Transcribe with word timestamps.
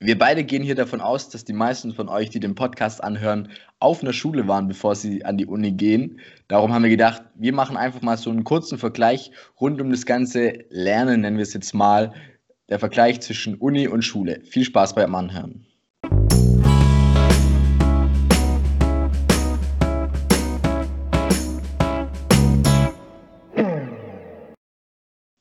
Wir 0.00 0.16
beide 0.16 0.44
gehen 0.44 0.62
hier 0.62 0.76
davon 0.76 1.00
aus, 1.00 1.28
dass 1.28 1.44
die 1.44 1.52
meisten 1.52 1.92
von 1.92 2.08
euch, 2.08 2.30
die 2.30 2.38
den 2.38 2.54
Podcast 2.54 3.02
anhören, 3.02 3.48
auf 3.80 4.00
einer 4.00 4.12
Schule 4.12 4.46
waren, 4.46 4.68
bevor 4.68 4.94
sie 4.94 5.24
an 5.24 5.36
die 5.38 5.46
Uni 5.46 5.72
gehen. 5.72 6.20
Darum 6.46 6.72
haben 6.72 6.84
wir 6.84 6.90
gedacht, 6.90 7.22
wir 7.34 7.52
machen 7.52 7.76
einfach 7.76 8.00
mal 8.02 8.16
so 8.16 8.30
einen 8.30 8.44
kurzen 8.44 8.78
Vergleich 8.78 9.32
rund 9.60 9.80
um 9.80 9.90
das 9.90 10.06
ganze 10.06 10.66
Lernen, 10.70 11.22
nennen 11.22 11.36
wir 11.36 11.42
es 11.42 11.52
jetzt 11.52 11.74
mal. 11.74 12.12
Der 12.68 12.78
Vergleich 12.78 13.20
zwischen 13.22 13.56
Uni 13.56 13.88
und 13.88 14.02
Schule. 14.02 14.40
Viel 14.44 14.64
Spaß 14.64 14.94
beim 14.94 15.16
Anhören. 15.16 15.66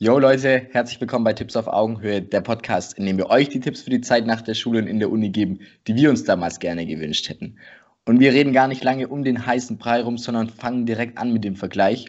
Jo 0.08 0.20
Leute, 0.20 0.66
herzlich 0.72 1.02
willkommen 1.02 1.26
bei 1.26 1.34
Tipps 1.34 1.58
auf 1.58 1.68
Augenhöhe, 1.68 2.22
der 2.22 2.40
Podcast, 2.40 2.98
in 2.98 3.06
dem 3.06 3.18
wir 3.18 3.30
euch 3.30 3.50
die 3.50 3.60
Tipps 3.60 3.82
für 3.82 3.90
die 3.90 4.00
Zeit 4.00 4.26
nach 4.26 4.40
der 4.40 4.54
Schule 4.54 4.80
und 4.80 4.88
in 4.88 5.00
der 5.00 5.12
Uni 5.12 5.32
geben, 5.32 5.60
die 5.86 5.98
wir 5.98 6.10
uns 6.10 6.24
damals 6.24 6.60
gerne 6.60 6.86
gewünscht 6.86 7.28
hätten. 7.28 7.58
Und 8.06 8.22
wir 8.22 8.32
reden 8.32 8.54
gar 8.54 8.70
nicht 8.70 8.86
lange 8.86 9.10
um 9.10 9.26
den 9.26 9.46
heißen 9.46 9.78
Brei 9.78 10.02
rum, 10.02 10.18
sondern 10.18 10.48
fangen 10.48 10.86
direkt 10.86 11.18
an 11.18 11.34
mit 11.34 11.44
dem 11.44 11.58
Vergleich. 11.58 12.06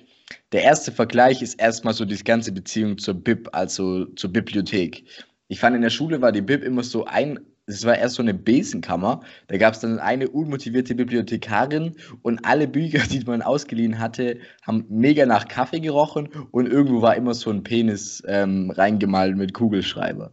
Der 0.53 0.63
erste 0.63 0.93
Vergleich 0.93 1.43
ist 1.43 1.61
erstmal 1.61 1.93
so 1.93 2.05
die 2.05 2.17
ganze 2.23 2.53
Beziehung 2.53 2.99
zur 2.99 3.15
Bib, 3.15 3.49
also 3.51 4.05
zur 4.05 4.33
Bibliothek. 4.33 5.03
Ich 5.49 5.59
fand 5.59 5.75
in 5.75 5.83
der 5.83 5.91
Schule 5.91 6.23
war 6.23 6.31
die 6.31 6.41
Bib 6.41 6.63
immer 6.63 6.85
so 6.85 7.05
ein 7.05 7.41
es 7.69 7.85
war 7.85 7.99
erst 7.99 8.17
so 8.17 8.23
eine 8.23 8.35
Besenkammer. 8.35 9.21
Da 9.49 9.59
gab 9.59 9.75
es 9.75 9.81
dann 9.81 9.99
eine 9.99 10.29
unmotivierte 10.29 10.95
Bibliothekarin 10.95 11.95
und 12.23 12.45
alle 12.45 12.67
Bücher, 12.67 13.01
die 13.11 13.21
man 13.25 13.43
ausgeliehen 13.43 13.99
hatte, 13.99 14.39
haben 14.63 14.85
mega 14.89 15.27
nach 15.27 15.47
Kaffee 15.49 15.81
gerochen 15.81 16.29
und 16.51 16.67
irgendwo 16.67 17.03
war 17.03 17.15
immer 17.15 17.35
so 17.35 17.51
ein 17.51 17.63
Penis 17.63 18.23
ähm, 18.27 18.71
reingemalt 18.71 19.37
mit 19.37 19.55
Kugelschreiber. 19.55 20.33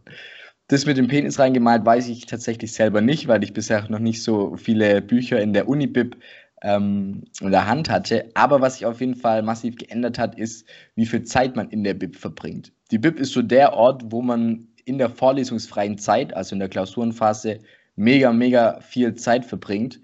Das 0.68 0.84
mit 0.86 0.96
dem 0.96 1.06
Penis 1.06 1.38
reingemalt 1.38 1.84
weiß 1.84 2.08
ich 2.08 2.26
tatsächlich 2.26 2.72
selber 2.72 3.00
nicht, 3.00 3.28
weil 3.28 3.44
ich 3.44 3.52
bisher 3.52 3.88
noch 3.88 4.00
nicht 4.00 4.22
so 4.22 4.56
viele 4.56 5.00
Bücher 5.00 5.40
in 5.40 5.52
der 5.52 5.68
Unibib 5.68 6.16
ähm, 6.62 7.24
in 7.40 7.50
der 7.50 7.68
Hand 7.68 7.88
hatte. 7.88 8.30
Aber 8.34 8.60
was 8.60 8.74
sich 8.74 8.86
auf 8.86 9.00
jeden 9.00 9.14
Fall 9.14 9.42
massiv 9.42 9.76
geändert 9.76 10.18
hat, 10.18 10.36
ist, 10.38 10.66
wie 10.96 11.06
viel 11.06 11.22
Zeit 11.22 11.54
man 11.54 11.68
in 11.68 11.84
der 11.84 11.94
Bib 11.94 12.16
verbringt. 12.16 12.72
Die 12.90 12.98
Bib 12.98 13.20
ist 13.20 13.32
so 13.32 13.42
der 13.42 13.74
Ort, 13.74 14.06
wo 14.10 14.22
man 14.22 14.66
in 14.86 14.98
der 14.98 15.10
vorlesungsfreien 15.10 15.98
Zeit, 15.98 16.34
also 16.34 16.54
in 16.54 16.60
der 16.60 16.68
Klausurenphase, 16.68 17.58
mega, 17.96 18.32
mega 18.32 18.80
viel 18.80 19.14
Zeit 19.14 19.44
verbringt. 19.44 20.00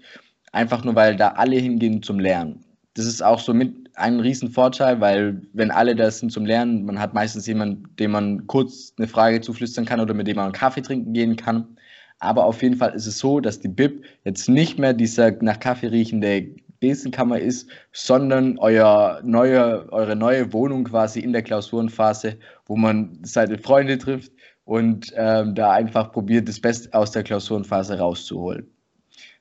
Einfach 0.51 0.83
nur, 0.83 0.93
weil 0.93 1.15
da 1.15 1.29
alle 1.29 1.55
hingehen 1.55 2.03
zum 2.03 2.19
Lernen. 2.19 2.63
Das 2.93 3.05
ist 3.05 3.23
auch 3.23 3.39
so 3.39 3.53
mit 3.53 3.73
ein 3.95 4.19
Riesenvorteil, 4.19 4.99
weil 4.99 5.41
wenn 5.53 5.71
alle 5.71 5.95
da 5.95 6.11
sind 6.11 6.31
zum 6.31 6.45
Lernen, 6.45 6.85
man 6.85 6.99
hat 6.99 7.13
meistens 7.13 7.47
jemanden, 7.47 7.83
dem 7.97 8.11
man 8.11 8.45
kurz 8.45 8.93
eine 8.97 9.07
Frage 9.07 9.41
zuflüstern 9.41 9.85
kann 9.85 9.99
oder 9.99 10.13
mit 10.13 10.27
dem 10.27 10.35
man 10.35 10.45
einen 10.45 10.53
Kaffee 10.53 10.81
trinken 10.81 11.13
gehen 11.13 11.35
kann. 11.35 11.77
Aber 12.19 12.45
auf 12.45 12.61
jeden 12.61 12.75
Fall 12.75 12.93
ist 12.93 13.07
es 13.07 13.19
so, 13.19 13.39
dass 13.39 13.61
die 13.61 13.67
Bib 13.67 14.03
jetzt 14.25 14.47
nicht 14.47 14.77
mehr 14.79 14.93
dieser 14.93 15.31
nach 15.41 15.59
Kaffee 15.59 15.87
riechende 15.87 16.47
Besenkammer 16.79 17.39
ist, 17.39 17.69
sondern 17.93 18.57
euer 18.59 19.21
neue, 19.23 19.91
eure 19.91 20.15
neue 20.15 20.51
Wohnung 20.51 20.83
quasi 20.83 21.21
in 21.21 21.31
der 21.31 21.41
Klausurenphase, 21.41 22.37
wo 22.65 22.75
man 22.75 23.19
seine 23.23 23.57
Freunde 23.57 23.97
trifft, 23.97 24.33
und 24.65 25.13
ähm, 25.15 25.55
da 25.55 25.71
einfach 25.71 26.11
probiert, 26.11 26.47
das 26.47 26.59
Beste 26.59 26.93
aus 26.93 27.11
der 27.11 27.23
Klausurenphase 27.23 27.97
rauszuholen. 27.97 28.67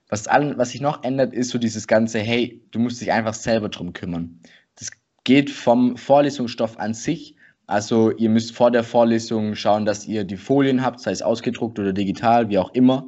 Was, 0.08 0.26
allen, 0.26 0.58
was 0.58 0.70
sich 0.70 0.80
noch 0.80 1.04
ändert, 1.04 1.32
ist 1.32 1.50
so 1.50 1.58
dieses 1.58 1.86
ganze, 1.86 2.18
hey, 2.18 2.62
du 2.70 2.78
musst 2.78 3.00
dich 3.00 3.12
einfach 3.12 3.34
selber 3.34 3.68
drum 3.68 3.92
kümmern. 3.92 4.40
Das 4.76 4.90
geht 5.24 5.50
vom 5.50 5.96
Vorlesungsstoff 5.96 6.78
an 6.78 6.92
sich. 6.92 7.36
Also 7.66 8.10
ihr 8.10 8.28
müsst 8.28 8.54
vor 8.54 8.70
der 8.70 8.84
Vorlesung 8.84 9.54
schauen, 9.54 9.86
dass 9.86 10.06
ihr 10.06 10.24
die 10.24 10.36
Folien 10.36 10.82
habt, 10.82 11.00
sei 11.00 11.12
es 11.12 11.22
ausgedruckt 11.22 11.78
oder 11.78 11.92
digital, 11.92 12.48
wie 12.50 12.58
auch 12.58 12.74
immer, 12.74 13.06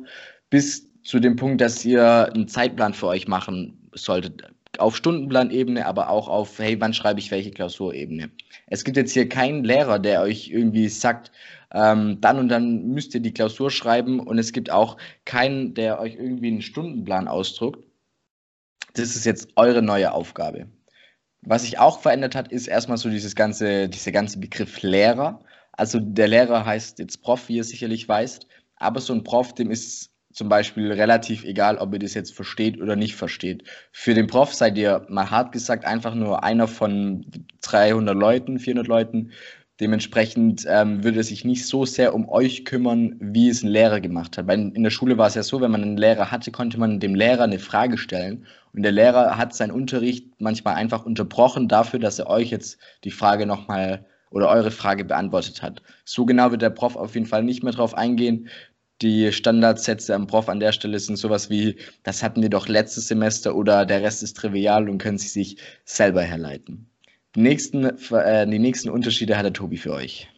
bis 0.48 0.88
zu 1.02 1.20
dem 1.20 1.36
Punkt, 1.36 1.60
dass 1.60 1.84
ihr 1.84 2.32
einen 2.32 2.48
Zeitplan 2.48 2.94
für 2.94 3.08
euch 3.08 3.28
machen 3.28 3.90
solltet. 3.92 4.44
Auf 4.80 4.96
Stundenplanebene, 4.96 5.86
aber 5.86 6.10
auch 6.10 6.28
auf, 6.28 6.58
hey, 6.58 6.80
wann 6.80 6.94
schreibe 6.94 7.20
ich 7.20 7.30
welche 7.30 7.50
Klausurebene. 7.50 8.30
Es 8.66 8.84
gibt 8.84 8.96
jetzt 8.96 9.12
hier 9.12 9.28
keinen 9.28 9.64
Lehrer, 9.64 9.98
der 9.98 10.22
euch 10.22 10.48
irgendwie 10.48 10.88
sagt, 10.88 11.32
ähm, 11.72 12.20
dann 12.20 12.38
und 12.38 12.48
dann 12.48 12.86
müsst 12.88 13.14
ihr 13.14 13.20
die 13.20 13.34
Klausur 13.34 13.70
schreiben 13.70 14.20
und 14.20 14.38
es 14.38 14.52
gibt 14.52 14.70
auch 14.70 14.96
keinen, 15.24 15.74
der 15.74 16.00
euch 16.00 16.14
irgendwie 16.14 16.48
einen 16.48 16.62
Stundenplan 16.62 17.28
ausdruckt. 17.28 17.84
Das 18.94 19.16
ist 19.16 19.24
jetzt 19.24 19.48
eure 19.56 19.82
neue 19.82 20.12
Aufgabe. 20.12 20.68
Was 21.42 21.62
sich 21.62 21.78
auch 21.78 22.00
verändert 22.00 22.34
hat, 22.34 22.52
ist 22.52 22.68
erstmal 22.68 22.96
so 22.96 23.10
dieses 23.10 23.34
ganze, 23.34 23.88
dieser 23.88 24.12
ganze 24.12 24.38
Begriff 24.38 24.82
Lehrer. 24.82 25.42
Also 25.72 25.98
der 26.00 26.28
Lehrer 26.28 26.64
heißt 26.64 27.00
jetzt 27.00 27.22
Prof, 27.22 27.48
wie 27.48 27.56
ihr 27.56 27.64
sicherlich 27.64 28.08
weißt, 28.08 28.46
aber 28.76 29.00
so 29.00 29.12
ein 29.12 29.24
Prof, 29.24 29.54
dem 29.54 29.70
ist 29.70 30.13
zum 30.34 30.48
Beispiel 30.48 30.92
relativ 30.92 31.44
egal, 31.44 31.78
ob 31.78 31.92
ihr 31.94 31.98
das 31.98 32.14
jetzt 32.14 32.34
versteht 32.34 32.80
oder 32.80 32.96
nicht 32.96 33.16
versteht. 33.16 33.64
Für 33.92 34.14
den 34.14 34.26
Prof 34.26 34.52
seid 34.52 34.76
ihr 34.76 35.06
mal 35.08 35.30
hart 35.30 35.52
gesagt 35.52 35.84
einfach 35.84 36.14
nur 36.14 36.44
einer 36.44 36.68
von 36.68 37.24
300 37.62 38.14
Leuten, 38.14 38.58
400 38.58 38.86
Leuten, 38.86 39.30
Dementsprechend 39.80 40.64
ähm, 40.68 41.02
würde 41.02 41.18
es 41.18 41.28
sich 41.28 41.44
nicht 41.44 41.66
so 41.66 41.84
sehr 41.84 42.14
um 42.14 42.28
euch 42.28 42.64
kümmern, 42.64 43.16
wie 43.18 43.48
es 43.48 43.64
ein 43.64 43.68
Lehrer 43.68 44.00
gemacht 44.00 44.38
hat. 44.38 44.46
Weil 44.46 44.70
in 44.72 44.84
der 44.84 44.90
Schule 44.90 45.18
war 45.18 45.26
es 45.26 45.34
ja 45.34 45.42
so, 45.42 45.60
wenn 45.60 45.72
man 45.72 45.82
einen 45.82 45.96
Lehrer 45.96 46.30
hatte, 46.30 46.52
konnte 46.52 46.78
man 46.78 47.00
dem 47.00 47.16
Lehrer 47.16 47.42
eine 47.42 47.58
Frage 47.58 47.98
stellen. 47.98 48.46
Und 48.72 48.82
der 48.82 48.92
Lehrer 48.92 49.36
hat 49.36 49.52
seinen 49.52 49.72
Unterricht 49.72 50.28
manchmal 50.38 50.76
einfach 50.76 51.04
unterbrochen 51.04 51.66
dafür, 51.66 51.98
dass 51.98 52.20
er 52.20 52.28
euch 52.28 52.50
jetzt 52.50 52.78
die 53.02 53.10
Frage 53.10 53.46
nochmal 53.46 54.06
oder 54.30 54.48
eure 54.48 54.70
Frage 54.70 55.04
beantwortet 55.04 55.60
hat. 55.60 55.82
So 56.04 56.24
genau 56.24 56.52
wird 56.52 56.62
der 56.62 56.70
Prof 56.70 56.94
auf 56.94 57.14
jeden 57.14 57.26
Fall 57.26 57.42
nicht 57.42 57.64
mehr 57.64 57.72
drauf 57.72 57.94
eingehen. 57.94 58.48
Die 59.02 59.32
Standardsätze 59.32 60.14
am 60.14 60.26
Prof 60.26 60.48
an 60.48 60.60
der 60.60 60.72
Stelle 60.72 60.98
sind 60.98 61.16
sowas 61.16 61.50
wie, 61.50 61.76
das 62.04 62.22
hatten 62.22 62.42
wir 62.42 62.50
doch 62.50 62.68
letztes 62.68 63.08
Semester 63.08 63.56
oder 63.56 63.86
der 63.86 64.02
Rest 64.02 64.22
ist 64.22 64.36
trivial 64.36 64.88
und 64.88 64.98
können 64.98 65.18
sie 65.18 65.28
sich 65.28 65.56
selber 65.84 66.22
herleiten. 66.22 66.88
Die 67.34 67.40
nächsten, 67.40 67.84
äh, 67.84 68.46
die 68.46 68.60
nächsten 68.60 68.90
Unterschiede 68.90 69.36
hat 69.36 69.44
der 69.44 69.52
Tobi 69.52 69.76
für 69.76 69.92
euch. 69.92 70.30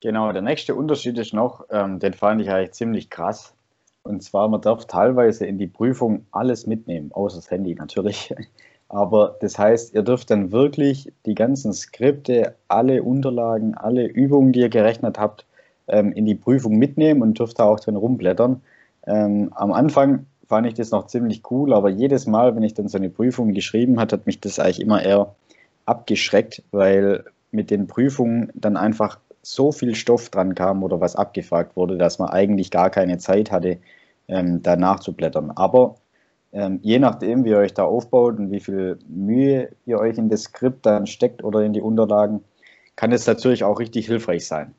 Genau, 0.00 0.30
der 0.30 0.42
nächste 0.42 0.74
Unterschied 0.74 1.16
ist 1.16 1.32
noch, 1.32 1.64
ähm, 1.70 1.98
den 1.98 2.12
fand 2.12 2.42
ich 2.42 2.50
eigentlich 2.50 2.72
ziemlich 2.72 3.08
krass. 3.08 3.54
Und 4.02 4.22
zwar, 4.22 4.48
man 4.48 4.60
darf 4.60 4.84
teilweise 4.84 5.46
in 5.46 5.58
die 5.58 5.66
Prüfung 5.66 6.26
alles 6.30 6.66
mitnehmen, 6.66 7.10
außer 7.12 7.36
das 7.36 7.50
Handy 7.50 7.74
natürlich. 7.74 8.34
Aber 8.88 9.36
das 9.40 9.58
heißt, 9.58 9.94
ihr 9.94 10.02
dürft 10.02 10.30
dann 10.30 10.52
wirklich 10.52 11.12
die 11.24 11.34
ganzen 11.34 11.72
Skripte, 11.72 12.54
alle 12.68 13.02
Unterlagen, 13.02 13.74
alle 13.74 14.06
Übungen, 14.06 14.52
die 14.52 14.60
ihr 14.60 14.68
gerechnet 14.68 15.18
habt, 15.18 15.44
ähm, 15.88 16.12
in 16.12 16.24
die 16.24 16.34
Prüfung 16.34 16.76
mitnehmen 16.76 17.22
und 17.22 17.38
dürft 17.38 17.58
da 17.58 17.64
auch 17.64 17.80
drin 17.80 17.96
rumblättern. 17.96 18.62
Ähm, 19.06 19.50
am 19.54 19.72
Anfang 19.72 20.26
fand 20.48 20.66
ich 20.66 20.74
das 20.74 20.90
noch 20.90 21.06
ziemlich 21.06 21.42
cool, 21.50 21.72
aber 21.72 21.88
jedes 21.88 22.26
Mal, 22.26 22.54
wenn 22.56 22.62
ich 22.62 22.74
dann 22.74 22.88
so 22.88 22.98
eine 22.98 23.10
Prüfung 23.10 23.52
geschrieben 23.52 23.98
hat, 24.00 24.12
hat 24.12 24.26
mich 24.26 24.40
das 24.40 24.58
eigentlich 24.58 24.80
immer 24.80 25.02
eher 25.02 25.34
abgeschreckt, 25.84 26.62
weil 26.70 27.24
mit 27.50 27.70
den 27.70 27.86
Prüfungen 27.86 28.52
dann 28.54 28.76
einfach 28.76 29.18
so 29.42 29.70
viel 29.70 29.94
Stoff 29.94 30.28
dran 30.30 30.54
kam 30.54 30.82
oder 30.82 31.00
was 31.00 31.14
abgefragt 31.14 31.76
wurde, 31.76 31.96
dass 31.96 32.18
man 32.18 32.30
eigentlich 32.30 32.70
gar 32.70 32.90
keine 32.90 33.18
Zeit 33.18 33.52
hatte, 33.52 33.78
ähm, 34.28 34.62
da 34.62 34.76
nachzublättern. 34.76 35.52
Aber 35.52 35.96
ähm, 36.52 36.80
je 36.82 36.98
nachdem, 36.98 37.44
wie 37.44 37.50
ihr 37.50 37.58
euch 37.58 37.74
da 37.74 37.84
aufbaut 37.84 38.38
und 38.38 38.50
wie 38.50 38.60
viel 38.60 38.98
Mühe 39.08 39.70
ihr 39.84 39.98
euch 39.98 40.18
in 40.18 40.28
das 40.28 40.42
Skript 40.44 40.84
dann 40.86 41.06
steckt 41.06 41.44
oder 41.44 41.62
in 41.62 41.72
die 41.72 41.80
Unterlagen, 41.80 42.42
kann 42.96 43.12
es 43.12 43.26
natürlich 43.26 43.62
auch 43.62 43.78
richtig 43.78 44.06
hilfreich 44.06 44.46
sein. 44.46 44.74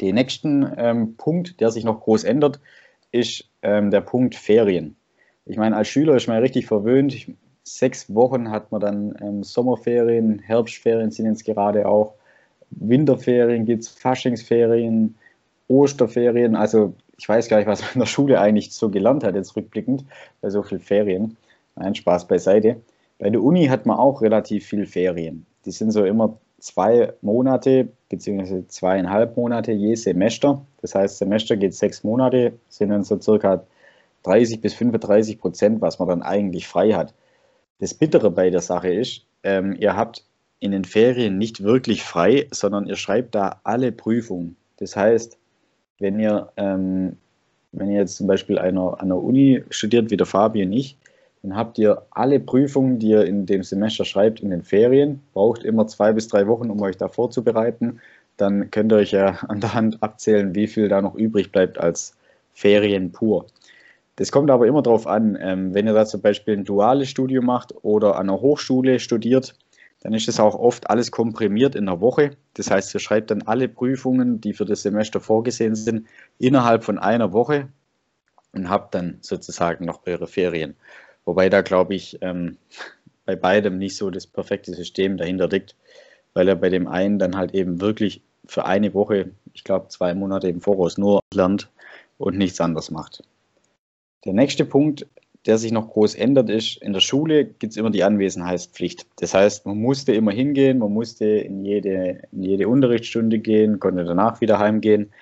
Den 0.00 0.16
nächsten 0.16 0.70
ähm, 0.76 1.16
Punkt, 1.16 1.60
der 1.60 1.70
sich 1.70 1.84
noch 1.84 2.00
groß 2.00 2.24
ändert, 2.24 2.60
ist 3.12 3.48
ähm, 3.62 3.90
der 3.90 4.02
Punkt 4.02 4.34
Ferien. 4.34 4.96
Ich 5.46 5.56
meine, 5.56 5.76
als 5.76 5.88
Schüler 5.88 6.16
ist 6.16 6.26
man 6.26 6.36
ja 6.36 6.42
richtig 6.42 6.66
verwöhnt. 6.66 7.14
Ich, 7.14 7.32
sechs 7.62 8.14
Wochen 8.14 8.50
hat 8.50 8.72
man 8.72 8.80
dann 8.80 9.14
ähm, 9.20 9.42
Sommerferien, 9.42 10.38
Herbstferien 10.40 11.10
sind 11.10 11.26
jetzt 11.26 11.44
gerade 11.44 11.86
auch, 11.88 12.14
Winterferien 12.70 13.64
gibt 13.64 13.84
es, 13.84 13.88
Faschingsferien, 13.88 15.16
Osterferien. 15.68 16.56
Also 16.56 16.94
ich 17.16 17.28
weiß 17.28 17.48
gar 17.48 17.58
nicht, 17.58 17.66
was 17.66 17.80
man 17.80 17.90
in 17.94 18.00
der 18.00 18.06
Schule 18.06 18.40
eigentlich 18.40 18.72
so 18.72 18.90
gelernt 18.90 19.24
hat, 19.24 19.34
jetzt 19.34 19.56
rückblickend, 19.56 20.04
bei 20.40 20.50
so 20.50 20.62
vielen 20.62 20.80
Ferien. 20.80 21.36
Nein, 21.76 21.94
Spaß 21.94 22.26
beiseite. 22.28 22.80
Bei 23.18 23.30
der 23.30 23.42
Uni 23.42 23.66
hat 23.66 23.86
man 23.86 23.98
auch 23.98 24.20
relativ 24.20 24.66
viel 24.66 24.86
Ferien. 24.86 25.46
Die 25.64 25.70
sind 25.70 25.90
so 25.90 26.04
immer 26.04 26.38
zwei 26.66 27.12
Monate 27.22 27.88
beziehungsweise 28.08 28.66
zweieinhalb 28.66 29.36
Monate 29.36 29.72
je 29.72 29.94
Semester. 29.94 30.66
Das 30.82 30.94
heißt, 30.96 31.18
Semester 31.18 31.56
geht 31.56 31.74
sechs 31.74 32.02
Monate, 32.02 32.54
sind 32.68 32.90
dann 32.90 33.04
so 33.04 33.20
circa 33.20 33.64
30 34.24 34.60
bis 34.60 34.74
35 34.74 35.38
Prozent, 35.38 35.80
was 35.80 36.00
man 36.00 36.08
dann 36.08 36.22
eigentlich 36.22 36.66
frei 36.66 36.92
hat. 36.92 37.14
Das 37.78 37.94
Bittere 37.94 38.32
bei 38.32 38.50
der 38.50 38.60
Sache 38.60 38.92
ist, 38.92 39.22
ähm, 39.44 39.76
ihr 39.78 39.96
habt 39.96 40.24
in 40.58 40.72
den 40.72 40.84
Ferien 40.84 41.38
nicht 41.38 41.62
wirklich 41.62 42.02
frei, 42.02 42.48
sondern 42.50 42.86
ihr 42.86 42.96
schreibt 42.96 43.36
da 43.36 43.60
alle 43.62 43.92
Prüfungen. 43.92 44.56
Das 44.78 44.96
heißt, 44.96 45.38
wenn 46.00 46.18
ihr, 46.18 46.50
ähm, 46.56 47.16
wenn 47.70 47.90
ihr 47.90 47.98
jetzt 47.98 48.16
zum 48.16 48.26
Beispiel 48.26 48.58
einer, 48.58 49.00
an 49.00 49.08
der 49.08 49.18
Uni 49.18 49.62
studiert, 49.70 50.10
wie 50.10 50.16
der 50.16 50.26
Fabi 50.26 50.64
und 50.64 50.72
ich, 50.72 50.96
dann 51.46 51.56
habt 51.56 51.78
ihr 51.78 52.02
alle 52.10 52.40
Prüfungen, 52.40 52.98
die 52.98 53.10
ihr 53.10 53.24
in 53.24 53.46
dem 53.46 53.62
Semester 53.62 54.04
schreibt, 54.04 54.40
in 54.40 54.50
den 54.50 54.64
Ferien. 54.64 55.22
Braucht 55.32 55.62
immer 55.62 55.86
zwei 55.86 56.12
bis 56.12 56.26
drei 56.26 56.48
Wochen, 56.48 56.70
um 56.70 56.82
euch 56.82 56.96
da 56.96 57.06
vorzubereiten. 57.06 58.00
dann 58.36 58.72
könnt 58.72 58.92
ihr 58.92 58.96
euch 58.96 59.12
ja 59.12 59.28
an 59.48 59.60
der 59.60 59.72
Hand 59.72 60.02
abzählen, 60.02 60.56
wie 60.56 60.66
viel 60.66 60.88
da 60.88 61.00
noch 61.00 61.14
übrig 61.14 61.52
bleibt 61.52 61.78
als 61.78 62.16
Ferien 62.52 63.12
pur. 63.12 63.46
Das 64.16 64.32
kommt 64.32 64.50
aber 64.50 64.66
immer 64.66 64.82
darauf 64.82 65.06
an, 65.06 65.38
ähm, 65.40 65.72
wenn 65.72 65.86
ihr 65.86 65.92
da 65.92 66.04
zum 66.04 66.20
Beispiel 66.20 66.56
ein 66.56 66.64
duales 66.64 67.08
Studium 67.08 67.46
macht 67.46 67.72
oder 67.82 68.16
an 68.16 68.28
einer 68.28 68.40
Hochschule 68.40 68.98
studiert, 68.98 69.54
dann 70.00 70.14
ist 70.14 70.26
es 70.26 70.40
auch 70.40 70.56
oft 70.56 70.90
alles 70.90 71.12
komprimiert 71.12 71.76
in 71.76 71.88
einer 71.88 72.00
Woche. 72.00 72.32
Das 72.54 72.72
heißt, 72.72 72.92
ihr 72.92 73.00
schreibt 73.00 73.30
dann 73.30 73.42
alle 73.42 73.68
Prüfungen, 73.68 74.40
die 74.40 74.52
für 74.52 74.64
das 74.64 74.82
Semester 74.82 75.20
vorgesehen 75.20 75.76
sind, 75.76 76.08
innerhalb 76.38 76.82
von 76.82 76.98
einer 76.98 77.32
Woche 77.32 77.68
und 78.52 78.68
habt 78.68 78.96
dann 78.96 79.18
sozusagen 79.20 79.84
noch 79.84 80.06
eure 80.06 80.26
Ferien. 80.26 80.74
Wobei 81.26 81.50
da, 81.50 81.60
glaube 81.60 81.94
ich, 81.94 82.18
ähm, 82.22 82.56
bei 83.26 83.36
beidem 83.36 83.76
nicht 83.76 83.96
so 83.96 84.08
das 84.08 84.26
perfekte 84.26 84.72
System 84.72 85.18
dahinter 85.18 85.48
liegt, 85.48 85.74
weil 86.32 86.48
er 86.48 86.56
bei 86.56 86.70
dem 86.70 86.88
einen 86.88 87.18
dann 87.18 87.36
halt 87.36 87.52
eben 87.52 87.80
wirklich 87.80 88.22
für 88.46 88.64
eine 88.64 88.94
Woche, 88.94 89.30
ich 89.52 89.64
glaube 89.64 89.88
zwei 89.88 90.14
Monate 90.14 90.48
im 90.48 90.60
Voraus 90.60 90.96
nur 90.96 91.20
lernt 91.34 91.68
und 92.16 92.38
nichts 92.38 92.60
anderes 92.60 92.90
macht. 92.90 93.22
Der 94.24 94.32
nächste 94.32 94.64
Punkt, 94.64 95.06
der 95.46 95.58
sich 95.58 95.72
noch 95.72 95.88
groß 95.90 96.14
ändert, 96.14 96.48
ist, 96.48 96.80
in 96.82 96.92
der 96.92 97.00
Schule 97.00 97.44
gibt 97.44 97.72
es 97.72 97.76
immer 97.76 97.90
die 97.90 98.04
Anwesenheitspflicht. 98.04 99.06
Das 99.16 99.34
heißt, 99.34 99.66
man 99.66 99.78
musste 99.78 100.12
immer 100.12 100.32
hingehen, 100.32 100.78
man 100.78 100.92
musste 100.92 101.26
in 101.26 101.64
jede, 101.64 102.22
in 102.32 102.42
jede 102.42 102.68
Unterrichtsstunde 102.68 103.38
gehen, 103.40 103.80
konnte 103.80 104.04
danach 104.04 104.40
wieder 104.40 104.58
heimgehen. 104.58 105.12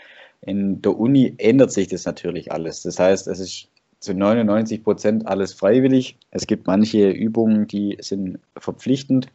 In 0.43 0.83
der 0.83 0.99
Uni 0.99 1.35
ändert 1.39 1.73
sich 1.73 1.89
das 1.89 2.05
natürlich 2.05 2.53
alles. 2.53 2.83
Das 2.83 2.99
heißt, 2.99 3.27
es 3.29 3.41
ist 3.41 3.69
zu 4.05 4.15
99 4.15 4.85
Prozent 4.85 5.27
alles 5.27 5.53
freiwillig. 5.53 6.17
Es 6.31 6.47
gibt 6.47 6.67
manche 6.67 7.11
Übungen, 7.11 7.67
die 7.67 7.99
sind 8.01 8.39
verpflichtend, 8.56 9.29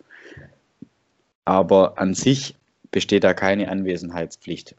aber 1.45 1.97
an 1.97 2.13
sich 2.13 2.55
besteht 2.91 3.23
da 3.23 3.33
keine 3.33 3.69
Anwesenheitspflicht. 3.69 4.75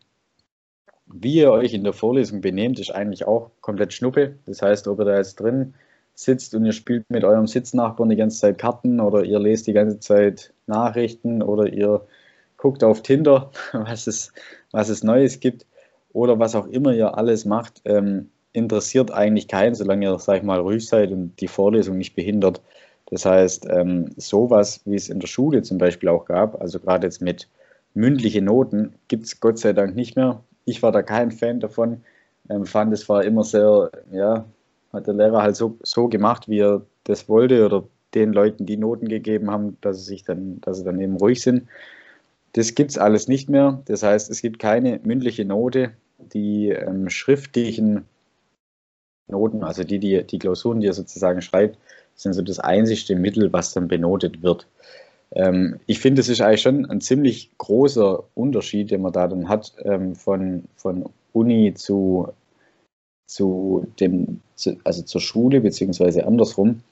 Wie 1.06 1.34
ihr 1.34 1.50
euch 1.50 1.74
in 1.74 1.84
der 1.84 1.92
Vorlesung 1.92 2.40
benehmt, 2.40 2.78
ist 2.78 2.92
eigentlich 2.92 3.26
auch 3.26 3.50
komplett 3.60 3.92
Schnuppe. 3.92 4.36
Das 4.46 4.62
heißt, 4.62 4.86
ob 4.86 5.00
ihr 5.00 5.04
da 5.04 5.16
jetzt 5.16 5.40
drin 5.40 5.74
sitzt 6.14 6.54
und 6.54 6.64
ihr 6.64 6.72
spielt 6.72 7.08
mit 7.10 7.24
eurem 7.24 7.46
Sitznachbarn 7.46 8.10
die 8.10 8.16
ganze 8.16 8.38
Zeit 8.38 8.58
Karten 8.58 9.00
oder 9.00 9.24
ihr 9.24 9.38
lest 9.38 9.66
die 9.66 9.72
ganze 9.72 9.98
Zeit 9.98 10.52
Nachrichten 10.66 11.42
oder 11.42 11.72
ihr 11.72 12.06
guckt 12.56 12.84
auf 12.84 13.02
Tinder, 13.02 13.50
was 13.72 14.06
es, 14.06 14.32
was 14.70 14.88
es 14.88 15.02
Neues 15.02 15.40
gibt 15.40 15.66
oder 16.12 16.38
was 16.38 16.54
auch 16.54 16.66
immer 16.66 16.92
ihr 16.92 17.16
alles 17.16 17.44
macht, 17.44 17.80
ähm, 17.84 18.30
interessiert 18.52 19.10
eigentlich 19.12 19.48
keinen, 19.48 19.74
solange 19.74 20.06
ihr, 20.06 20.18
sag 20.18 20.38
ich 20.38 20.42
mal, 20.42 20.60
ruhig 20.60 20.86
seid 20.86 21.12
und 21.12 21.40
die 21.40 21.48
Vorlesung 21.48 21.98
nicht 21.98 22.16
behindert. 22.16 22.60
Das 23.06 23.24
heißt, 23.24 23.66
ähm, 23.70 24.10
sowas, 24.16 24.80
wie 24.84 24.94
es 24.94 25.08
in 25.08 25.20
der 25.20 25.26
Schule 25.26 25.62
zum 25.62 25.78
Beispiel 25.78 26.08
auch 26.08 26.24
gab, 26.24 26.60
also 26.60 26.78
gerade 26.78 27.06
jetzt 27.06 27.20
mit 27.20 27.48
mündlichen 27.94 28.44
Noten, 28.44 28.94
gibt 29.08 29.24
es 29.24 29.40
Gott 29.40 29.58
sei 29.58 29.72
Dank 29.72 29.96
nicht 29.96 30.16
mehr. 30.16 30.42
Ich 30.64 30.82
war 30.82 30.92
da 30.92 31.02
kein 31.02 31.32
Fan 31.32 31.60
davon, 31.60 32.02
ähm, 32.48 32.66
fand 32.66 32.92
es 32.92 33.08
war 33.08 33.24
immer 33.24 33.44
sehr, 33.44 33.90
ja, 34.12 34.44
hat 34.92 35.06
der 35.06 35.14
Lehrer 35.14 35.42
halt 35.42 35.56
so, 35.56 35.76
so 35.82 36.08
gemacht, 36.08 36.48
wie 36.48 36.60
er 36.60 36.82
das 37.04 37.28
wollte 37.28 37.64
oder 37.64 37.84
den 38.14 38.32
Leuten 38.32 38.66
die 38.66 38.76
Noten 38.76 39.08
gegeben 39.08 39.50
haben, 39.50 39.76
dass 39.80 39.98
sie 39.98 40.04
sich 40.04 40.24
dann, 40.24 40.60
dass 40.60 40.78
sie 40.78 40.84
dann 40.84 41.00
eben 41.00 41.16
ruhig 41.16 41.42
sind. 41.42 41.68
Das 42.52 42.74
gibt 42.74 42.90
es 42.90 42.98
alles 42.98 43.28
nicht 43.28 43.48
mehr. 43.48 43.82
Das 43.86 44.02
heißt, 44.02 44.30
es 44.30 44.42
gibt 44.42 44.58
keine 44.58 45.00
mündliche 45.04 45.44
Note. 45.44 45.92
Die 46.18 46.70
ähm, 46.70 47.08
schriftlichen 47.08 48.04
Noten, 49.30 49.64
also 49.64 49.84
die, 49.84 49.98
die, 49.98 50.24
die 50.24 50.38
Klausuren, 50.38 50.80
die 50.80 50.86
er 50.86 50.92
sozusagen 50.92 51.42
schreibt, 51.42 51.78
sind 52.14 52.34
so 52.34 52.42
das 52.42 52.60
einzigste 52.60 53.16
Mittel, 53.16 53.52
was 53.52 53.72
dann 53.72 53.88
benotet 53.88 54.42
wird. 54.42 54.66
Ähm, 55.32 55.78
ich 55.86 56.00
finde, 56.00 56.20
es 56.20 56.28
ist 56.28 56.40
eigentlich 56.40 56.62
schon 56.62 56.86
ein 56.86 57.00
ziemlich 57.00 57.50
großer 57.58 58.24
Unterschied, 58.34 58.90
den 58.90 59.02
man 59.02 59.12
da 59.12 59.28
dann 59.28 59.48
hat 59.48 59.74
ähm, 59.84 60.14
von, 60.14 60.64
von 60.76 61.08
Uni 61.32 61.74
zu, 61.74 62.28
zu 63.26 63.86
dem, 64.00 64.40
zu, 64.56 64.76
also 64.84 65.02
zur 65.02 65.20
Schule, 65.20 65.60
beziehungsweise 65.60 66.26
andersrum. 66.26 66.82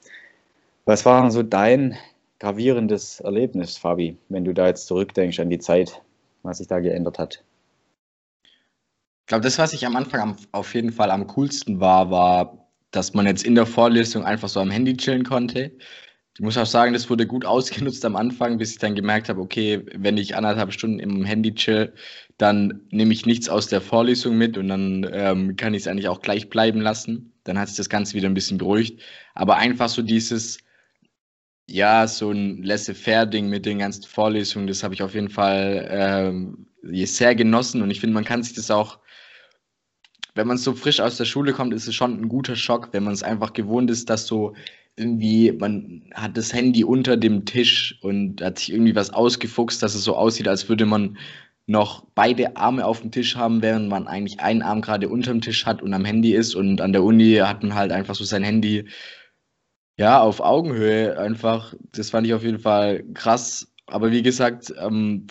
Was 0.85 1.05
war 1.05 1.21
denn 1.21 1.31
so 1.31 1.43
dein 1.43 1.95
gravierendes 2.39 3.19
Erlebnis, 3.19 3.77
Fabi, 3.77 4.17
wenn 4.29 4.45
du 4.45 4.53
da 4.53 4.67
jetzt 4.67 4.87
zurückdenkst 4.87 5.39
an 5.39 5.49
die 5.49 5.59
Zeit, 5.59 6.01
was 6.43 6.59
sich 6.59 6.67
da 6.67 6.79
geändert 6.79 7.19
hat? 7.19 7.43
Glaube, 9.29 9.43
das, 9.43 9.59
was 9.59 9.73
ich 9.73 9.85
am 9.85 9.95
Anfang 9.95 10.21
am, 10.21 10.35
auf 10.53 10.73
jeden 10.73 10.91
Fall 10.91 11.11
am 11.11 11.27
coolsten 11.27 11.79
war, 11.79 12.09
war, 12.09 12.67
dass 12.89 13.13
man 13.13 13.27
jetzt 13.27 13.43
in 13.43 13.53
der 13.53 13.67
Vorlesung 13.67 14.25
einfach 14.25 14.49
so 14.49 14.59
am 14.59 14.71
Handy 14.71 14.97
chillen 14.97 15.23
konnte. 15.23 15.71
Ich 16.33 16.41
muss 16.41 16.57
auch 16.57 16.65
sagen, 16.65 16.93
das 16.93 17.11
wurde 17.11 17.27
gut 17.27 17.45
ausgenutzt 17.45 18.03
am 18.05 18.15
Anfang, 18.15 18.57
bis 18.57 18.71
ich 18.71 18.79
dann 18.79 18.95
gemerkt 18.95 19.29
habe, 19.29 19.39
okay, 19.39 19.85
wenn 19.95 20.17
ich 20.17 20.35
anderthalb 20.35 20.73
Stunden 20.73 20.99
im 20.99 21.25
Handy 21.25 21.53
chill, 21.53 21.93
dann 22.39 22.81
nehme 22.89 23.13
ich 23.13 23.27
nichts 23.27 23.49
aus 23.49 23.67
der 23.67 23.81
Vorlesung 23.81 24.35
mit 24.35 24.57
und 24.57 24.67
dann 24.67 25.07
ähm, 25.11 25.55
kann 25.57 25.75
ich 25.75 25.81
es 25.83 25.87
eigentlich 25.87 26.07
auch 26.07 26.21
gleich 26.21 26.49
bleiben 26.49 26.81
lassen. 26.81 27.33
Dann 27.43 27.59
hat 27.59 27.67
sich 27.67 27.77
das 27.77 27.89
Ganze 27.89 28.15
wieder 28.15 28.29
ein 28.29 28.33
bisschen 28.33 28.57
beruhigt. 28.57 28.99
Aber 29.35 29.57
einfach 29.57 29.89
so 29.89 30.01
dieses, 30.01 30.57
ja, 31.67 32.07
so 32.07 32.31
ein 32.31 32.63
laissez-faire-Ding 32.63 33.47
mit 33.47 33.67
den 33.67 33.77
ganzen 33.77 34.03
Vorlesungen, 34.05 34.65
das 34.65 34.83
habe 34.83 34.95
ich 34.95 35.03
auf 35.03 35.13
jeden 35.13 35.29
Fall 35.29 35.87
ähm, 35.91 36.65
sehr 36.81 37.35
genossen 37.35 37.83
und 37.83 37.91
ich 37.91 37.99
finde, 37.99 38.15
man 38.15 38.25
kann 38.25 38.41
sich 38.41 38.55
das 38.55 38.71
auch 38.71 38.98
wenn 40.39 40.47
man 40.47 40.57
so 40.57 40.73
frisch 40.73 41.01
aus 41.01 41.17
der 41.17 41.25
Schule 41.25 41.51
kommt, 41.51 41.73
ist 41.73 41.85
es 41.85 41.95
schon 41.95 42.13
ein 42.21 42.29
guter 42.29 42.55
Schock, 42.55 42.89
wenn 42.93 43.03
man 43.03 43.13
es 43.13 43.23
einfach 43.23 43.51
gewohnt 43.51 43.91
ist, 43.91 44.09
dass 44.09 44.25
so 44.25 44.53
irgendwie, 44.95 45.51
man 45.51 46.03
hat 46.13 46.37
das 46.37 46.53
Handy 46.53 46.85
unter 46.85 47.17
dem 47.17 47.43
Tisch 47.43 47.99
und 48.01 48.41
hat 48.41 48.59
sich 48.59 48.71
irgendwie 48.71 48.95
was 48.95 49.09
ausgefuchst, 49.09 49.83
dass 49.83 49.95
es 49.95 50.03
so 50.05 50.15
aussieht, 50.15 50.47
als 50.47 50.69
würde 50.69 50.85
man 50.85 51.17
noch 51.67 52.05
beide 52.15 52.55
Arme 52.55 52.85
auf 52.85 53.01
dem 53.01 53.11
Tisch 53.11 53.35
haben, 53.35 53.61
während 53.61 53.89
man 53.89 54.07
eigentlich 54.07 54.39
einen 54.39 54.61
Arm 54.61 54.79
gerade 54.79 55.09
unter 55.09 55.31
dem 55.31 55.41
Tisch 55.41 55.65
hat 55.65 55.81
und 55.81 55.93
am 55.93 56.05
Handy 56.05 56.33
ist. 56.33 56.55
Und 56.55 56.79
an 56.79 56.93
der 56.93 57.03
Uni 57.03 57.35
hat 57.35 57.61
man 57.61 57.75
halt 57.75 57.91
einfach 57.91 58.15
so 58.15 58.23
sein 58.23 58.43
Handy 58.43 58.85
ja 59.97 60.21
auf 60.21 60.39
Augenhöhe 60.39 61.19
einfach. 61.19 61.73
Das 61.91 62.11
fand 62.11 62.25
ich 62.25 62.33
auf 62.33 62.43
jeden 62.43 62.59
Fall 62.59 63.03
krass. 63.13 63.68
Aber 63.91 64.11
wie 64.11 64.21
gesagt, 64.21 64.73
ähm, 64.79 65.27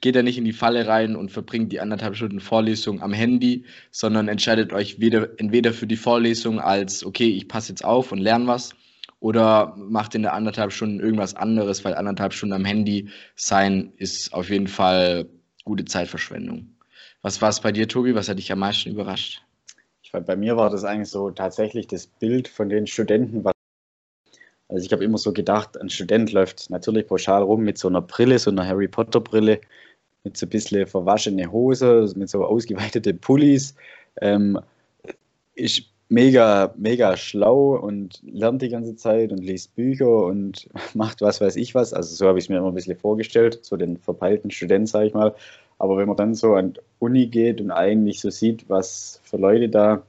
geht 0.00 0.16
er 0.16 0.22
nicht 0.22 0.38
in 0.38 0.44
die 0.44 0.52
Falle 0.52 0.86
rein 0.86 1.16
und 1.16 1.30
verbringt 1.30 1.72
die 1.72 1.80
anderthalb 1.80 2.16
Stunden 2.16 2.40
Vorlesung 2.40 3.02
am 3.02 3.12
Handy, 3.12 3.64
sondern 3.90 4.28
entscheidet 4.28 4.72
euch 4.72 5.00
weder, 5.00 5.28
entweder 5.38 5.72
für 5.72 5.86
die 5.86 5.96
Vorlesung 5.96 6.60
als, 6.60 7.04
okay, 7.04 7.28
ich 7.28 7.48
passe 7.48 7.72
jetzt 7.72 7.84
auf 7.84 8.12
und 8.12 8.18
lerne 8.18 8.46
was 8.46 8.74
oder 9.20 9.74
macht 9.76 10.14
in 10.14 10.22
der 10.22 10.32
anderthalb 10.32 10.72
Stunden 10.72 11.00
irgendwas 11.00 11.34
anderes, 11.34 11.84
weil 11.84 11.94
anderthalb 11.94 12.32
Stunden 12.32 12.54
am 12.54 12.64
Handy 12.64 13.08
sein 13.36 13.92
ist 13.96 14.32
auf 14.32 14.50
jeden 14.50 14.68
Fall 14.68 15.28
gute 15.64 15.84
Zeitverschwendung. 15.84 16.74
Was 17.22 17.42
war 17.42 17.48
es 17.48 17.60
bei 17.60 17.72
dir, 17.72 17.88
Tobi? 17.88 18.14
Was 18.14 18.28
hat 18.28 18.38
dich 18.38 18.52
am 18.52 18.60
meisten 18.60 18.90
überrascht? 18.90 19.42
Ich, 20.02 20.12
bei 20.12 20.36
mir 20.36 20.56
war 20.56 20.70
das 20.70 20.84
eigentlich 20.84 21.10
so 21.10 21.30
tatsächlich 21.30 21.86
das 21.86 22.06
Bild 22.06 22.48
von 22.48 22.68
den 22.68 22.86
Studenten. 22.86 23.44
Also 24.68 24.84
ich 24.84 24.92
habe 24.92 25.04
immer 25.04 25.18
so 25.18 25.32
gedacht, 25.32 25.80
ein 25.80 25.88
Student 25.88 26.32
läuft 26.32 26.68
natürlich 26.70 27.06
pauschal 27.06 27.42
rum 27.42 27.62
mit 27.62 27.78
so 27.78 27.88
einer 27.88 28.02
Brille, 28.02 28.38
so 28.38 28.50
einer 28.50 28.66
Harry 28.66 28.88
Potter 28.88 29.20
Brille, 29.20 29.60
mit 30.24 30.36
so 30.36 30.46
ein 30.46 30.50
bisschen 30.50 30.86
verwaschene 30.86 31.50
Hose, 31.50 32.12
mit 32.16 32.28
so 32.28 32.44
ausgeweitete 32.44 33.14
Pullis. 33.14 33.74
Ähm, 34.20 34.60
ich 35.54 35.90
mega, 36.08 36.74
mega 36.76 37.16
schlau 37.16 37.76
und 37.76 38.22
lernt 38.24 38.62
die 38.62 38.68
ganze 38.68 38.96
Zeit 38.96 39.32
und 39.32 39.38
liest 39.38 39.74
Bücher 39.74 40.24
und 40.24 40.68
macht 40.94 41.20
was 41.20 41.40
weiß 41.40 41.56
ich 41.56 41.74
was. 41.74 41.92
Also 41.94 42.14
so 42.14 42.26
habe 42.26 42.38
ich 42.38 42.46
es 42.46 42.48
mir 42.48 42.58
immer 42.58 42.68
ein 42.68 42.74
bisschen 42.74 42.96
vorgestellt, 42.96 43.60
so 43.62 43.76
den 43.76 43.96
verpeilten 43.98 44.50
Student, 44.50 44.88
sage 44.88 45.06
ich 45.06 45.14
mal. 45.14 45.34
Aber 45.78 45.96
wenn 45.96 46.08
man 46.08 46.16
dann 46.16 46.34
so 46.34 46.54
an 46.54 46.74
die 46.74 46.80
Uni 46.98 47.26
geht 47.26 47.60
und 47.60 47.70
eigentlich 47.70 48.20
so 48.20 48.30
sieht, 48.30 48.68
was 48.68 49.20
für 49.22 49.36
Leute 49.36 49.68
da 49.68 50.02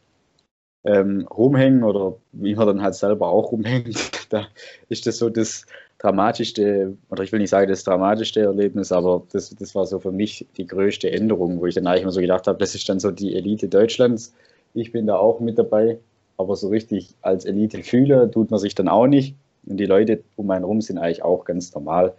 ähm, 0.83 1.27
rumhängen 1.27 1.83
oder 1.83 2.15
wie 2.31 2.55
man 2.55 2.67
dann 2.67 2.81
halt 2.81 2.95
selber 2.95 3.29
auch 3.29 3.51
rumhängt, 3.51 4.11
da 4.29 4.47
ist 4.87 5.05
das 5.07 5.17
so 5.17 5.29
das 5.29 5.65
dramatischste, 5.97 6.95
oder 7.09 7.23
ich 7.23 7.31
will 7.31 7.39
nicht 7.39 7.49
sagen 7.49 7.69
das 7.69 7.83
dramatischste 7.83 8.41
Erlebnis, 8.41 8.91
aber 8.91 9.23
das, 9.33 9.53
das 9.55 9.75
war 9.75 9.85
so 9.85 9.99
für 9.99 10.13
mich 10.13 10.47
die 10.57 10.65
größte 10.65 11.11
Änderung, 11.11 11.59
wo 11.59 11.65
ich 11.65 11.75
dann 11.75 11.87
eigentlich 11.87 12.03
immer 12.03 12.11
so 12.11 12.21
gedacht 12.21 12.47
habe, 12.47 12.57
das 12.57 12.75
ist 12.75 12.87
dann 12.87 12.99
so 12.99 13.11
die 13.11 13.35
Elite 13.35 13.67
Deutschlands 13.67 14.33
ich 14.73 14.91
bin 14.91 15.07
da 15.07 15.17
auch 15.17 15.39
mit 15.39 15.57
dabei, 15.57 15.99
aber 16.37 16.55
so 16.55 16.69
richtig 16.69 17.15
als 17.21 17.45
Elite-Fühler 17.45 18.31
tut 18.31 18.51
man 18.51 18.59
sich 18.59 18.75
dann 18.75 18.87
auch 18.87 19.07
nicht. 19.07 19.35
Und 19.65 19.77
die 19.77 19.85
Leute 19.85 20.23
um 20.35 20.49
einen 20.51 20.63
rum 20.63 20.81
sind 20.81 20.97
eigentlich 20.97 21.23
auch 21.23 21.45
ganz 21.45 21.73
normal. 21.73 22.13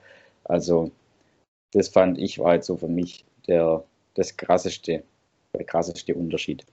Also 0.45 0.91
das 1.73 1.89
fand 1.89 2.19
ich 2.19 2.39
war 2.39 2.55
jetzt 2.55 2.67
so 2.67 2.77
für 2.77 2.89
mich 2.89 3.25
der, 3.47 3.85
das 4.15 4.37
krasseste, 4.37 5.03
der 5.55 5.65
krasseste 5.65 6.15
Unterschied. 6.15 6.65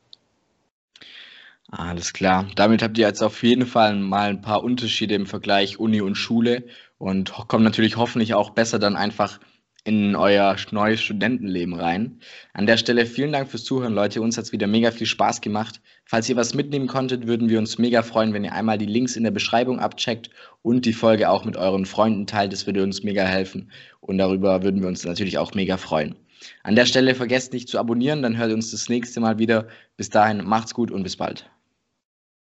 Alles 1.70 2.14
klar. 2.14 2.48
Damit 2.56 2.82
habt 2.82 2.98
ihr 2.98 3.08
jetzt 3.08 3.22
auf 3.22 3.44
jeden 3.44 3.66
Fall 3.66 3.96
mal 3.96 4.30
ein 4.30 4.42
paar 4.42 4.64
Unterschiede 4.64 5.16
im 5.16 5.26
Vergleich 5.26 5.80
Uni 5.80 6.00
und 6.00 6.16
Schule 6.16 6.64
und 6.98 7.34
kommt 7.50 7.66
natürlich 7.66 7.98
hoffentlich 7.98 8.34
auch 8.34 8.52
besser 8.52 8.80
dann 8.80 8.96
einfach 8.96 9.40
in 9.84 10.16
euer 10.16 10.56
neues 10.72 11.02
Studentenleben 11.02 11.74
rein. 11.74 12.20
An 12.54 12.68
der 12.68 12.78
Stelle 12.78 13.06
vielen 13.06 13.32
Dank 13.32 13.50
fürs 13.50 13.64
Zuhören, 13.66 13.94
Leute. 13.94 14.22
Uns 14.22 14.38
hat 14.38 14.46
es 14.46 14.52
wieder 14.52 14.68
mega 14.68 14.92
viel 14.92 15.08
Spaß 15.08 15.42
gemacht. 15.42 15.82
Falls 16.06 16.30
ihr 16.30 16.36
was 16.38 16.54
mitnehmen 16.54 16.88
konntet, 16.88 17.28
würden 17.28 17.50
wir 17.50 17.60
uns 17.60 17.78
mega 17.78 18.02
freuen, 18.02 18.34
wenn 18.34 18.44
ihr 18.44 18.54
einmal 18.54 18.78
die 18.78 18.86
Links 18.86 19.16
in 19.16 19.24
der 19.24 19.32
Beschreibung 19.32 19.80
abcheckt 19.80 20.30
und 20.62 20.86
die 20.86 20.94
Folge 20.94 21.30
auch 21.30 21.46
mit 21.46 21.58
euren 21.58 21.86
Freunden 21.86 22.28
teilt. 22.28 22.54
Das 22.54 22.66
würde 22.66 22.84
uns 22.84 23.04
mega 23.04 23.24
helfen. 23.24 23.72
Und 24.02 24.18
darüber 24.18 24.64
würden 24.64 24.82
wir 24.82 24.88
uns 24.88 25.06
natürlich 25.06 25.38
auch 25.38 25.54
mega 25.54 25.78
freuen. 25.78 26.16
An 26.64 26.76
der 26.76 26.86
Stelle 26.86 27.16
vergesst 27.16 27.52
nicht 27.54 27.68
zu 27.68 27.80
abonnieren, 27.80 28.22
dann 28.22 28.38
hört 28.38 28.50
ihr 28.50 28.56
uns 28.56 28.72
das 28.72 28.90
nächste 28.90 29.20
Mal 29.20 29.38
wieder. 29.40 29.68
Bis 29.96 30.10
dahin, 30.10 30.46
macht's 30.46 30.74
gut 30.74 30.92
und 30.92 31.04
bis 31.04 31.16
bald. 31.18 31.50